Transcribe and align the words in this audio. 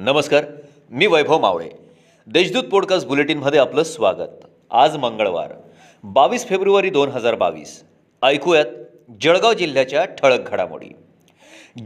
नमस्कार 0.00 0.44
मी 0.90 1.06
वैभव 1.06 1.38
मावळे. 1.38 1.68
देशदूत 2.26 2.62
पॉडकास्ट 2.62 3.08
बुलेटिनमध्ये 3.08 3.58
आपलं 3.58 3.82
स्वागत. 3.82 4.46
आज 4.70 4.96
मंगळवार 4.96 5.52
बावीस 6.04 6.46
फेब्रुवारी 6.46 6.90
दोन 6.90 7.08
हजार 7.08 7.34
बावीस. 7.34 7.84
ऐकूयात 8.22 8.64
जळगाव 9.20 9.52
जिल्ह्याच्या 9.52 10.04
ठळक 10.04 10.50
घडामोडी. 10.50 10.86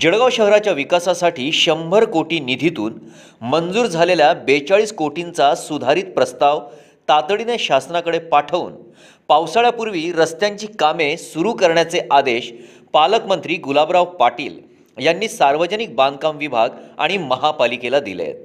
जळगाव 0.00 0.28
शहराच्या 0.32 0.72
विकासासाठी 0.72 1.52
शंभर 1.52 2.04
कोटी 2.04 2.40
निधीतून 2.40 2.92
मंजूर 3.40 3.86
झालेल्या 3.86 4.34
बेचाळीस 4.34 4.92
कोटींचा 4.92 5.54
सुधारित 5.54 6.04
प्रस्ताव 6.04 6.60
तातडीने 7.08 7.58
शासनाकडे 7.58 8.18
पाठवून 8.18 8.72
पावसाळ्यापूर्वी 9.28 10.12
रस्त्यांची 10.12 10.66
कामे 10.66 11.16
सुरू 11.16 11.52
करण्याचे 11.52 12.00
आदेश 12.10 12.52
पालकमंत्री 12.92 13.54
गुलाबराव 13.54 14.04
पाटील 14.04 14.73
यांनी 14.98 15.28
सार्वजनिक 15.28 15.94
बांधकाम 15.96 16.36
विभाग 16.36 16.68
आणि 16.98 17.16
महापालिकेला 17.18 18.00
दिले 18.00 18.22
आहेत. 18.22 18.44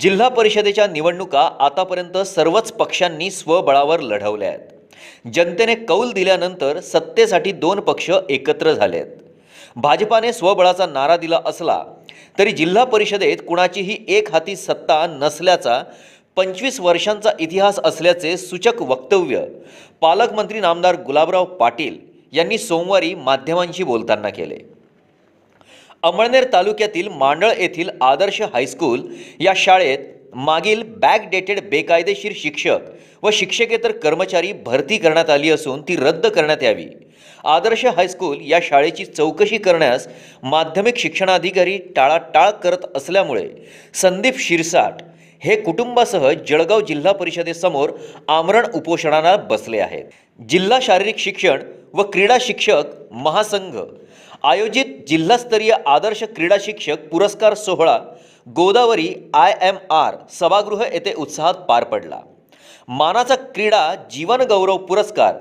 जिल्हा 0.00 0.28
परिषदेच्या 0.28 0.86
निवडणुका 0.86 1.48
आतापर्यंत 1.60 2.16
सर्वच 2.18 2.72
पक्षांनी 2.72 3.30
स्वबळावर 3.30 4.00
लढवल्या 4.00 4.48
आहेत. 4.48 4.60
जनतेने 5.34 5.74
कौल 5.74 6.12
दिल्यानंतर 6.12 6.80
सत्तेसाठी 6.80 7.52
दोन 7.52 7.80
पक्ष 7.80 8.10
एकत्र 8.28 8.72
झाले 8.72 8.96
आहेत. 8.96 9.16
भाजपाने 9.76 10.32
स्वबळाचा 10.32 10.86
नारा 10.86 11.16
दिला 11.16 11.40
असला 11.46 11.82
तरी 12.38 12.52
जिल्हा 12.52 12.84
परिषदेत 12.84 13.38
कुणाचीही 13.48 13.96
एक 14.08 14.30
हाती 14.32 14.56
सत्ता 14.56 15.06
नसल्याचा 15.10 15.82
पंचवीस 16.36 16.80
वर्षांचा 16.80 17.30
इतिहास 17.40 17.78
असल्याचे 17.84 18.36
सूचक 18.36 18.82
वक्तव्य 18.82 19.44
पालकमंत्री 20.00 20.60
नामदार 20.60 20.96
गुलाबराव 21.02 21.44
पाटील 21.44 21.98
यांनी 22.32 22.58
सोमवारी 22.58 23.14
माध्यमांशी 23.14 23.84
बोलताना 23.84 24.28
केले. 24.28 24.58
अमळनेर 26.04 26.44
तालुक्यातील 26.52 27.08
मांडळ 27.08 27.50
येथील 27.58 27.88
आदर्श 28.00 28.40
हायस्कूल 28.54 29.02
या 29.40 29.52
शाळेत 29.56 29.98
मागील 30.36 30.82
बॅकडेटेड 30.96 31.60
बेकायदेशीर 31.70 32.32
शिक्षक 32.36 32.78
व 33.22 33.30
शिक्षकेतर 33.32 33.92
कर्मचारी 33.92 34.52
भरती 34.66 34.96
करण्यात 34.98 35.30
आली 35.30 35.50
असून 35.50 35.82
ती 35.82 35.96
रद्द 35.96 36.26
करण्यात 36.26 36.62
यावी. 36.62 36.86
आदर्श 37.44 37.84
हायस्कूल 37.86 38.36
या 38.40 38.58
शाळेची 38.62 39.04
चौकशी 39.04 39.58
करण्यास 39.58 40.06
माध्यमिक 40.42 40.96
शिक्षणाधिकारी 40.96 41.78
टाळाटाळ 41.96 42.50
करत 42.62 42.86
असल्यामुळे 42.94 43.48
संदीप 43.94 44.38
शिरसाट 44.38 45.02
हे 45.44 45.54
कुटुंबासह 45.56 46.30
जळगाव 46.48 46.80
जिल्हा 46.80 47.12
परिषदेसमोर 47.12 47.90
आमरण 48.28 48.66
उपोषणाला 48.74 49.36
बसले 49.36 49.78
आहेत. 49.80 50.04
जिल्हा 50.48 50.78
शारीरिक 50.82 51.18
शिक्षण 51.18 51.62
व 51.94 52.02
क्रीडा 52.02 52.36
शिक्षक 52.40 52.82
महासंघ. 53.10 53.76
आयोजित 54.42 54.84
जिल्हास्तरीय 55.08 55.74
आदर्श 55.86 56.22
क्रीडा 56.36 56.56
शिक्षक 56.60 57.06
पुरस्कार 57.10 57.54
सोहळा 57.54 57.98
गोदावरी 58.56 59.08
आय 59.34 59.54
एम 59.62 59.76
आर 59.90 60.14
सभागृह 60.32 60.84
येथे 60.92 61.14
उत्साहात 61.14 61.54
पार 61.68 61.84
पडला. 61.84 62.20
मानाचा 62.88 63.36
क्रीडा 63.36 63.94
जीवनगौरव 64.10 64.76
पुरस्कार 64.76 65.34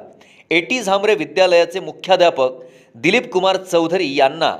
एटी 0.51 0.79
झांबरे 0.79 1.15
विद्यालयाचे 1.15 1.79
मुख्याध्यापक 1.79 2.63
दिलीप 2.95 3.31
कुमार 3.33 3.57
चौधरी 3.57 4.15
यांना 4.15 4.55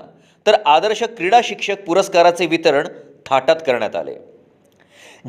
तर 0.48 0.56
आदर्श 0.66 1.04
क्रीडा 1.04 1.40
शिक्षक 1.44 1.86
पुरस्काराचे 1.88 2.46
वितरण 2.46 2.88
थाटात 3.26 3.56
करण्यात 3.68 3.96
आले. 3.96 4.16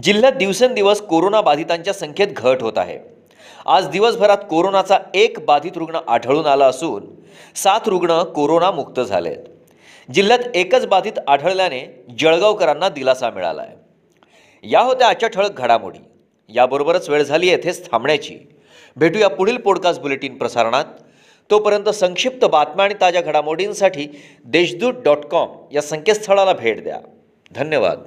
जिल्ह्यात 0.03 0.33
दिवसेंदिवस 0.33 1.01
कोरोना 1.01 1.41
बाधितांच्या 1.41 1.95
संख्येत 1.95 2.29
घट 2.29 2.63
होत 2.63 2.73
आहे. 2.77 2.99
आज 3.67 3.89
दिवसभरात 3.89 4.39
कोरोनाचा 4.51 4.99
एक 5.15 5.39
बाधित 5.47 5.73
रुग्ण 5.77 5.99
आढळून 6.09 6.47
आला 6.47 6.67
असून 6.67 7.07
सात 7.55 7.81
रुग्ण 7.87 8.23
कोरोनामुक्त 8.23 9.01
झाले 9.01 9.29
आहेत 9.29 9.45
जिल्ह्यात 10.11 10.39
एकच 10.55 10.87
बाधित 10.87 11.13
आढळल्याने 11.29 12.05
जळगावकरांना 12.19 12.89
दिलासा 12.89 13.31
मिळाला 13.31 13.63
आहे 13.63 13.77
या 14.71 14.81
होत्या 14.81 15.09
आजच्या 15.09 15.29
ठळक 15.29 15.51
घडामोडी. 15.51 15.99
याबरोबरच 16.49 17.09
वेळ 17.09 17.23
झाली 17.23 17.49
येथेच 17.49 17.91
थांबण्याची. 17.91 18.39
भेटूया 18.97 19.29
पुढील 19.29 19.57
पॉडकास्ट 19.57 20.03
बुलेटिन 20.03 20.39
प्रसारणात. 20.39 20.85
तोपर्यंत 21.51 21.89
संक्षिप्त 21.89 22.45
बातम्या 22.45 22.85
आणि 22.85 22.95
ताज्या 23.01 23.23
घडामोडींसाठी 23.23 24.07
देशदूत 24.45 24.95
डॉट 24.95 25.19
कॉम 25.19 25.49
या 25.73 25.83
संकेतस्थळाला 25.83 26.53
भेट 26.53 26.83
द्या. 26.83 27.01
धन्यवाद. 27.55 27.99